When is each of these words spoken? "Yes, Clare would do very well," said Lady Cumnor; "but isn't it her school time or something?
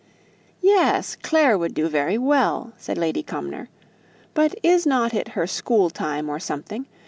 "Yes, 0.61 1.15
Clare 1.21 1.55
would 1.59 1.75
do 1.75 1.87
very 1.87 2.17
well," 2.17 2.73
said 2.75 2.97
Lady 2.97 3.21
Cumnor; 3.21 3.69
"but 4.33 4.55
isn't 4.63 5.13
it 5.13 5.27
her 5.37 5.45
school 5.45 5.91
time 5.91 6.27
or 6.27 6.39
something? 6.39 6.87